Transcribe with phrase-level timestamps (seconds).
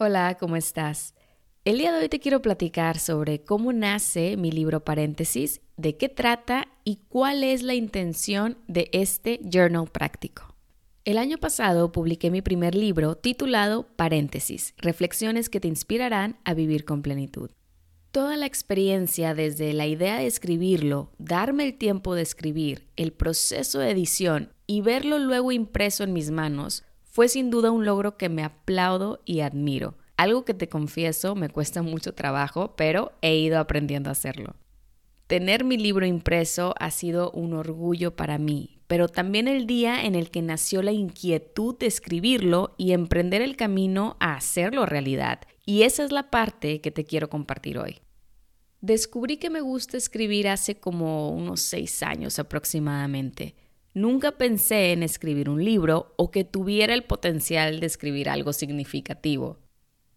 [0.00, 1.12] Hola, ¿cómo estás?
[1.64, 6.08] El día de hoy te quiero platicar sobre cómo nace mi libro Paréntesis, de qué
[6.08, 10.54] trata y cuál es la intención de este journal práctico.
[11.04, 16.84] El año pasado publiqué mi primer libro titulado Paréntesis, Reflexiones que te inspirarán a vivir
[16.84, 17.50] con plenitud.
[18.12, 23.80] Toda la experiencia desde la idea de escribirlo, darme el tiempo de escribir, el proceso
[23.80, 26.84] de edición y verlo luego impreso en mis manos
[27.18, 29.96] fue sin duda un logro que me aplaudo y admiro.
[30.16, 34.54] Algo que te confieso me cuesta mucho trabajo, pero he ido aprendiendo a hacerlo.
[35.26, 40.14] Tener mi libro impreso ha sido un orgullo para mí, pero también el día en
[40.14, 45.40] el que nació la inquietud de escribirlo y emprender el camino a hacerlo realidad.
[45.66, 47.98] Y esa es la parte que te quiero compartir hoy.
[48.80, 53.56] Descubrí que me gusta escribir hace como unos seis años aproximadamente.
[53.94, 59.58] Nunca pensé en escribir un libro o que tuviera el potencial de escribir algo significativo.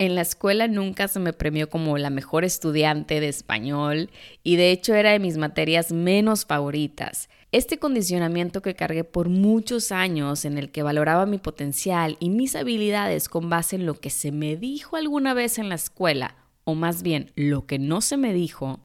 [0.00, 4.10] En la escuela nunca se me premió como la mejor estudiante de español
[4.42, 7.28] y de hecho era de mis materias menos favoritas.
[7.52, 12.56] Este condicionamiento que cargué por muchos años en el que valoraba mi potencial y mis
[12.56, 16.34] habilidades con base en lo que se me dijo alguna vez en la escuela,
[16.64, 18.80] o más bien lo que no se me dijo,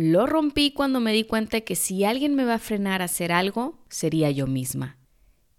[0.00, 3.32] lo rompí cuando me di cuenta que si alguien me va a frenar a hacer
[3.32, 4.96] algo, sería yo misma.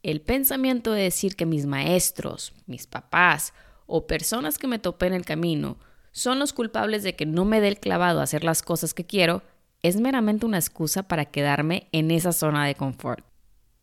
[0.02, 3.54] El pensamiento de decir que mis maestros, mis papás
[3.86, 5.78] o personas que me topé en el camino
[6.12, 9.06] son los culpables de que no me dé el clavado a hacer las cosas que
[9.06, 9.44] quiero,
[9.84, 13.24] es meramente una excusa para quedarme en esa zona de confort.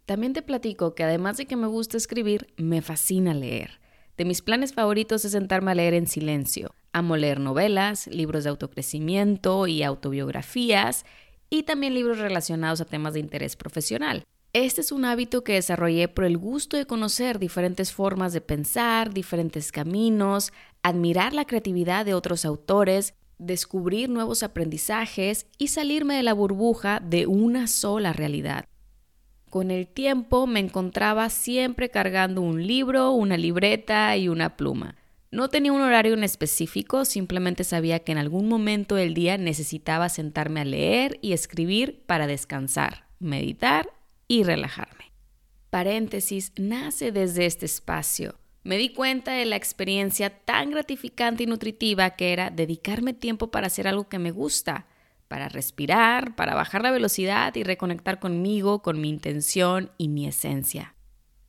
[0.06, 3.78] También te platico que además de que me gusta escribir, me fascina leer.
[4.16, 8.50] De mis planes favoritos es sentarme a leer en silencio, Amo leer novelas, libros de
[8.50, 11.04] autocrecimiento y autobiografías
[11.50, 14.24] y también libros relacionados a temas de interés profesional.
[14.54, 19.12] Este es un hábito que desarrollé por el gusto de conocer diferentes formas de pensar,
[19.12, 26.32] diferentes caminos, admirar la creatividad de otros autores, descubrir nuevos aprendizajes y salirme de la
[26.32, 28.64] burbuja de una sola realidad.
[29.50, 34.96] Con el tiempo me encontraba siempre cargando un libro, una libreta y una pluma.
[35.30, 40.08] No tenía un horario en específico, simplemente sabía que en algún momento del día necesitaba
[40.08, 43.90] sentarme a leer y escribir para descansar, meditar
[44.26, 45.12] y relajarme.
[45.68, 48.36] Paréntesis nace desde este espacio.
[48.64, 53.66] Me di cuenta de la experiencia tan gratificante y nutritiva que era dedicarme tiempo para
[53.66, 54.86] hacer algo que me gusta,
[55.28, 60.94] para respirar, para bajar la velocidad y reconectar conmigo, con mi intención y mi esencia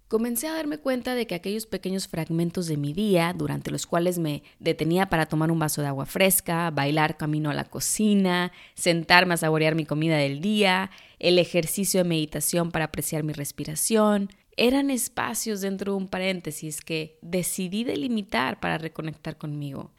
[0.09, 4.17] comencé a darme cuenta de que aquellos pequeños fragmentos de mi día, durante los cuales
[4.17, 9.35] me detenía para tomar un vaso de agua fresca, bailar camino a la cocina, sentarme
[9.35, 14.89] a saborear mi comida del día, el ejercicio de meditación para apreciar mi respiración, eran
[14.89, 19.91] espacios dentro de un paréntesis que decidí delimitar para reconectar conmigo.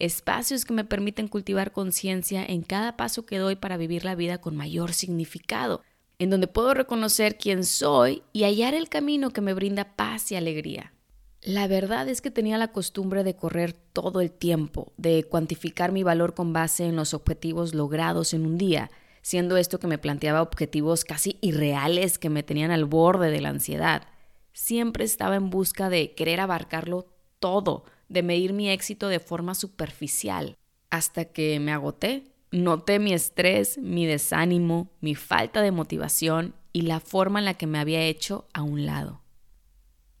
[0.00, 4.38] Espacios que me permiten cultivar conciencia en cada paso que doy para vivir la vida
[4.38, 5.82] con mayor significado
[6.22, 10.36] en donde puedo reconocer quién soy y hallar el camino que me brinda paz y
[10.36, 10.92] alegría.
[11.40, 16.04] La verdad es que tenía la costumbre de correr todo el tiempo, de cuantificar mi
[16.04, 18.88] valor con base en los objetivos logrados en un día,
[19.22, 23.48] siendo esto que me planteaba objetivos casi irreales que me tenían al borde de la
[23.48, 24.06] ansiedad.
[24.52, 30.56] Siempre estaba en busca de querer abarcarlo todo, de medir mi éxito de forma superficial,
[30.88, 37.00] hasta que me agoté Noté mi estrés, mi desánimo, mi falta de motivación y la
[37.00, 39.22] forma en la que me había hecho a un lado.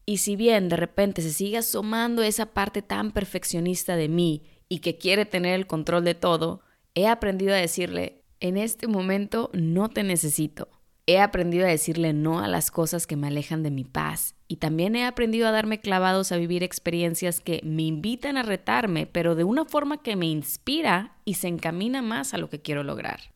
[0.06, 4.78] Y si bien de repente se sigue asomando esa parte tan perfeccionista de mí y
[4.78, 6.62] que quiere tener el control de todo,
[6.94, 10.68] he aprendido a decirle, en este momento no te necesito.
[11.06, 14.56] He aprendido a decirle no a las cosas que me alejan de mi paz y
[14.56, 19.34] también he aprendido a darme clavados a vivir experiencias que me invitan a retarme, pero
[19.34, 23.32] de una forma que me inspira y se encamina más a lo que quiero lograr.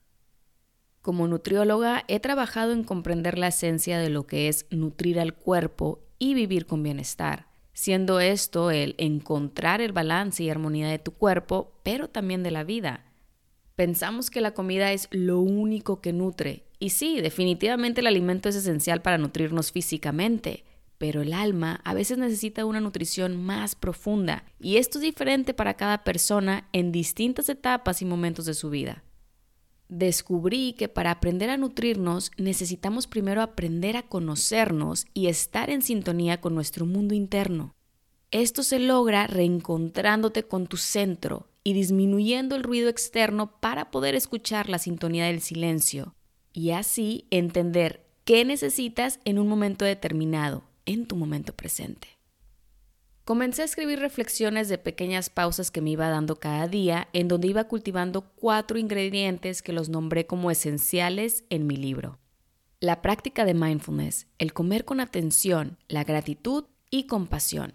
[1.01, 6.01] Como nutrióloga he trabajado en comprender la esencia de lo que es nutrir al cuerpo
[6.19, 11.81] y vivir con bienestar, siendo esto el encontrar el balance y armonía de tu cuerpo,
[11.83, 13.07] pero también de la vida.
[13.75, 18.57] Pensamos que la comida es lo único que nutre y sí, definitivamente el alimento es
[18.57, 20.65] esencial para nutrirnos físicamente,
[20.99, 25.75] pero el alma a veces necesita una nutrición más profunda y esto es diferente para
[25.75, 29.03] cada persona en distintas etapas y momentos de su vida.
[29.89, 36.41] Descubrí que para aprender a nutrirnos necesitamos primero aprender a conocernos y estar en sintonía
[36.41, 37.75] con nuestro mundo interno.
[38.33, 44.69] Esto se logra reencontrándote con tu centro y disminuyendo el ruido externo para poder escuchar
[44.69, 46.15] la sintonía del silencio,
[46.53, 52.09] y así entender qué necesitas en un momento determinado, en tu momento presente.
[53.27, 57.49] Comencé a escribir reflexiones de pequeñas pausas que me iba dando cada día, en donde
[57.49, 62.21] iba cultivando cuatro ingredientes que los nombré como esenciales en mi libro.
[62.79, 67.75] La práctica de mindfulness, el comer con atención, la gratitud y compasión.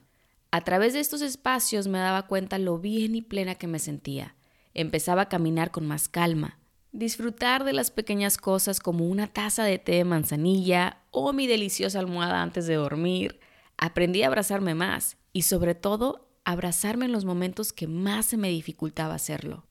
[0.52, 4.38] A través de estos espacios me daba cuenta lo bien y plena que me sentía.
[4.74, 6.61] Empezaba a caminar con más calma,
[6.92, 12.00] disfrutar de las pequeñas cosas como una taza de té de manzanilla o mi deliciosa
[12.00, 13.40] almohada antes de dormir.
[13.78, 18.50] Aprendí a abrazarme más y sobre todo abrazarme en los momentos que más se me
[18.50, 19.66] dificultaba hacerlo.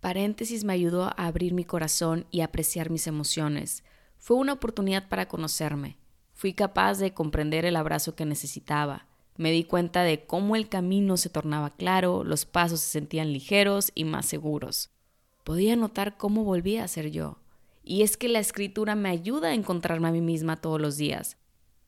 [0.00, 3.84] Paréntesis me ayudó a abrir mi corazón y apreciar mis emociones.
[4.18, 5.96] Fue una oportunidad para conocerme.
[6.32, 9.06] Fui capaz de comprender el abrazo que necesitaba.
[9.36, 13.92] Me di cuenta de cómo el camino se tornaba claro, los pasos se sentían ligeros
[13.94, 14.91] y más seguros.
[15.44, 17.38] Podía notar cómo volvía a ser yo.
[17.84, 21.36] Y es que la escritura me ayuda a encontrarme a mí misma todos los días.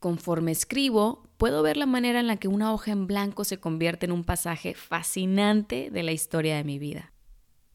[0.00, 4.06] Conforme escribo, puedo ver la manera en la que una hoja en blanco se convierte
[4.06, 7.12] en un pasaje fascinante de la historia de mi vida.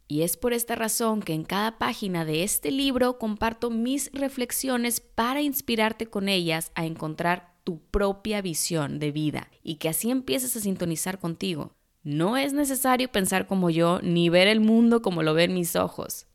[0.08, 5.00] Y es por esta razón que en cada página de este libro comparto mis reflexiones
[5.00, 10.56] para inspirarte con ellas a encontrar tu propia visión de vida y que así empieces
[10.56, 11.76] a sintonizar contigo.
[12.10, 16.26] No es necesario pensar como yo ni ver el mundo como lo ven mis ojos.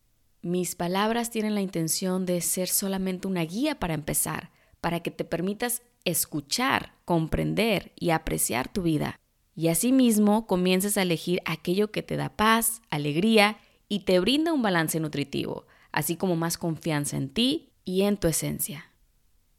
[0.40, 5.24] Mis palabras tienen la intención de ser solamente una guía para empezar, para que te
[5.24, 9.18] permitas escuchar, comprender y apreciar tu vida.
[9.56, 13.56] Y asimismo comiences a elegir aquello que te da paz, alegría
[13.88, 18.28] y te brinda un balance nutritivo, así como más confianza en ti y en tu
[18.28, 18.92] esencia.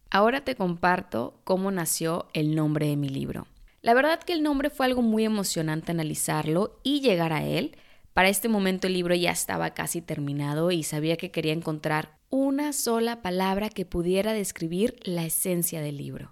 [0.09, 3.47] Ahora te comparto cómo nació el nombre de mi libro.
[3.85, 7.77] La verdad que el nombre fue algo muy emocionante analizarlo y llegar a él.
[8.13, 12.73] Para este momento el libro ya estaba casi terminado y sabía que quería encontrar una
[12.73, 16.31] sola palabra que pudiera describir la esencia del libro.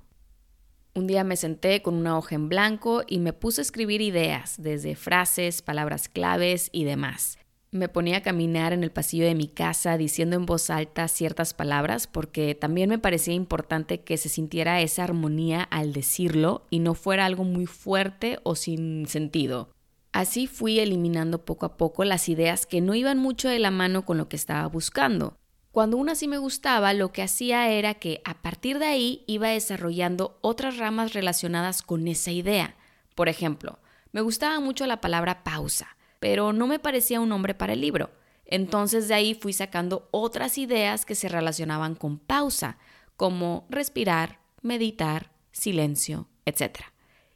[0.96, 4.56] Un día me senté con una hoja en blanco y me puse a escribir ideas,
[4.58, 7.38] desde frases, palabras claves y demás.
[7.74, 11.56] Me ponía a caminar en el pasillo de mi casa diciendo en voz alta ciertas
[11.56, 16.94] palabras porque también me parecía importante que se sintiera esa armonía al decirlo y no
[16.94, 19.70] fuera algo muy fuerte o sin sentido.
[20.12, 24.06] Así fui eliminando poco a poco las ideas que no iban mucho de la mano
[24.06, 25.36] con lo que estaba buscando.
[25.72, 29.48] Cuando una sí me gustaba, lo que hacía era que a partir de ahí iba
[29.48, 32.76] desarrollando otras ramas relacionadas con esa idea.
[33.16, 33.80] Por ejemplo,
[34.12, 38.10] me gustaba mucho la palabra pausa, pero no me parecía un nombre para el libro.
[38.46, 42.78] Entonces de ahí fui sacando otras ideas que se relacionaban con pausa,
[43.18, 46.80] como respirar, meditar, silencio, etc.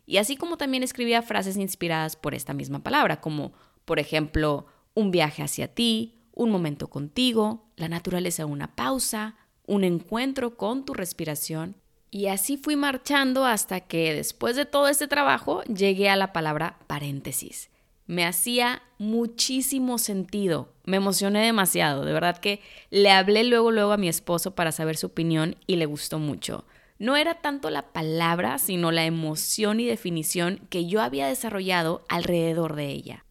[0.06, 3.52] Y así como también escribía frases inspiradas por esta misma palabra, como
[3.84, 9.36] por ejemplo, un viaje hacia ti, un momento contigo, la naturaleza una pausa,
[9.66, 11.76] un encuentro con tu respiración.
[12.10, 16.80] Y así fui marchando hasta que después de todo este trabajo llegué a la palabra
[16.88, 17.70] paréntesis.
[18.08, 23.98] Me hacía muchísimo sentido, me emocioné demasiado, de verdad que le hablé luego luego a
[23.98, 26.66] mi esposo para saber su opinión y le gustó mucho.
[27.00, 32.76] No era tanto la palabra, sino la emoción y definición que yo había desarrollado alrededor
[32.76, 33.26] de ella.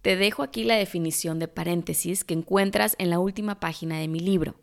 [0.00, 4.18] Te dejo aquí la definición de paréntesis que encuentras en la última página de mi
[4.18, 4.56] libro.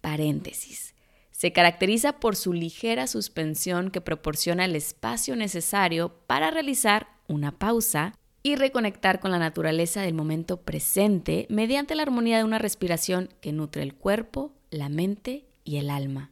[0.00, 0.94] Paréntesis.
[1.30, 8.14] Se caracteriza por su ligera suspensión que proporciona el espacio necesario para realizar una pausa
[8.42, 13.52] y reconectar con la naturaleza del momento presente mediante la armonía de una respiración que
[13.52, 16.30] nutre el cuerpo, la mente y el alma.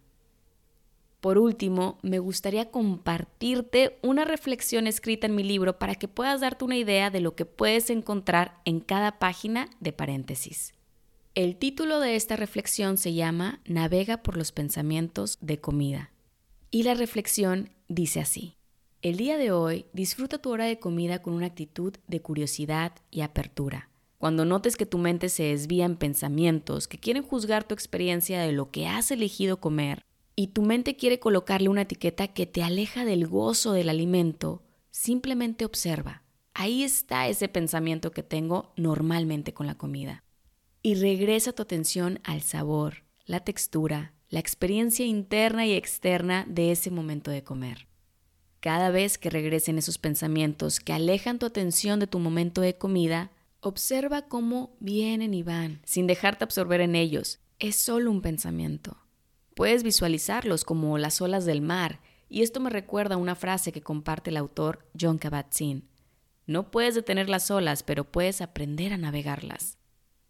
[1.21, 6.65] Por último, me gustaría compartirte una reflexión escrita en mi libro para que puedas darte
[6.65, 10.73] una idea de lo que puedes encontrar en cada página de paréntesis.
[11.35, 16.11] El título de esta reflexión se llama Navega por los pensamientos de comida.
[16.71, 18.57] Y la reflexión dice así.
[19.03, 23.23] El día de hoy disfruta tu hora de comida con una actitud de curiosidad y
[23.23, 23.89] apertura.
[24.19, 28.53] Cuando notes que tu mente se desvía en pensamientos que quieren juzgar tu experiencia de
[28.53, 30.05] lo que has elegido comer,
[30.37, 35.65] y tu mente quiere colocarle una etiqueta que te aleja del gozo del alimento, simplemente
[35.65, 36.23] observa.
[36.53, 40.23] Ahí está ese pensamiento que tengo normalmente con la comida.
[40.83, 46.91] Y regresa tu atención al sabor, la textura, la experiencia interna y externa de ese
[46.91, 47.90] momento de comer.
[48.61, 53.31] Cada vez que regresen esos pensamientos que alejan tu atención de tu momento de comida,
[53.61, 57.41] observa cómo vienen y van, sin dejarte absorber en ellos.
[57.59, 58.99] Es solo un pensamiento.
[59.55, 63.81] Puedes visualizarlos como las olas del mar, y esto me recuerda a una frase que
[63.81, 65.89] comparte el autor John Kabat-Zinn.
[66.47, 69.79] No puedes detener las olas, pero puedes aprender a navegarlas.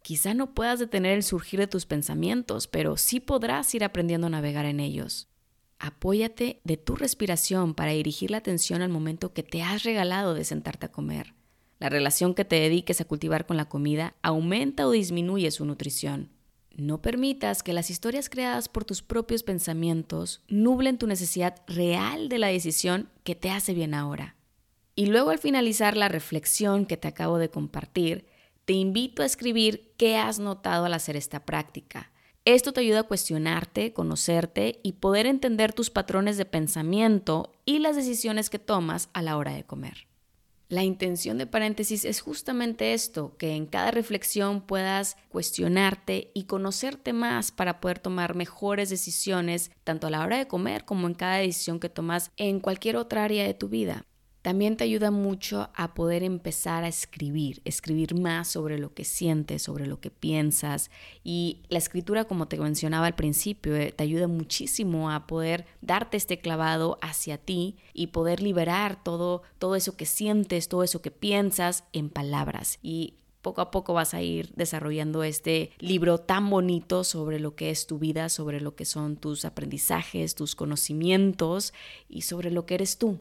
[0.03, 4.31] Quizá no puedas detener el surgir de tus pensamientos, pero sí podrás ir aprendiendo a
[4.31, 5.30] navegar en ellos.
[5.83, 10.43] Apóyate de tu respiración para dirigir la atención al momento que te has regalado de
[10.43, 11.33] sentarte a comer.
[11.79, 16.29] La relación que te dediques a cultivar con la comida aumenta o disminuye su nutrición.
[16.75, 22.37] No permitas que las historias creadas por tus propios pensamientos nublen tu necesidad real de
[22.37, 24.35] la decisión que te hace bien ahora.
[24.93, 28.27] Y luego al finalizar la reflexión que te acabo de compartir,
[28.65, 32.10] te invito a escribir qué has notado al hacer esta práctica.
[32.43, 37.95] Esto te ayuda a cuestionarte, conocerte y poder entender tus patrones de pensamiento y las
[37.95, 40.07] decisiones que tomas a la hora de comer.
[40.67, 47.13] La intención de paréntesis es justamente esto, que en cada reflexión puedas cuestionarte y conocerte
[47.13, 51.35] más para poder tomar mejores decisiones, tanto a la hora de comer como en cada
[51.35, 54.07] decisión que tomas en cualquier otra área de tu vida.
[54.41, 59.61] También te ayuda mucho a poder empezar a escribir, escribir más sobre lo que sientes,
[59.61, 60.89] sobre lo que piensas.
[61.23, 66.17] Y la escritura, como te mencionaba al principio, eh, te ayuda muchísimo a poder darte
[66.17, 71.11] este clavado hacia ti y poder liberar todo, todo eso que sientes, todo eso que
[71.11, 72.79] piensas en palabras.
[72.81, 77.69] Y poco a poco vas a ir desarrollando este libro tan bonito sobre lo que
[77.69, 81.73] es tu vida, sobre lo que son tus aprendizajes, tus conocimientos
[82.09, 83.19] y sobre lo que eres tú.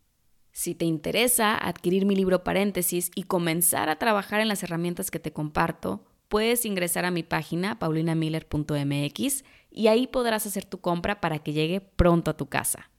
[0.61, 5.19] Si te interesa adquirir mi libro paréntesis y comenzar a trabajar en las herramientas que
[5.19, 11.38] te comparto, puedes ingresar a mi página paulinamiller.mx y ahí podrás hacer tu compra para
[11.38, 12.90] que llegue pronto a tu casa.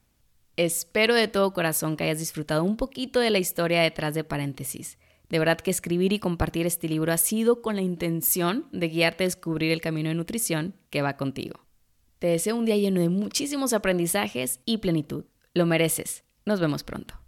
[0.56, 4.98] Espero de todo corazón que hayas disfrutado un poquito de la historia detrás de paréntesis.
[5.28, 9.22] De verdad que escribir y compartir este libro ha sido con la intención de guiarte
[9.22, 11.60] a descubrir el camino de nutrición que va contigo.
[12.18, 15.26] Te deseo un día lleno de muchísimos aprendizajes y plenitud.
[15.54, 16.24] Lo mereces.
[16.44, 17.21] Nos vemos pronto.